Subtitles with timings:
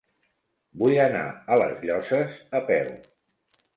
[0.83, 2.91] Vull anar a les Llosses a peu.